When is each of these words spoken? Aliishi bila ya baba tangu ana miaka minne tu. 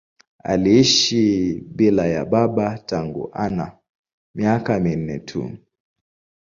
Aliishi 0.43 1.53
bila 1.67 2.05
ya 2.05 2.25
baba 2.25 2.77
tangu 2.77 3.29
ana 3.33 3.71
miaka 4.35 4.79
minne 4.79 5.19
tu. 5.19 5.51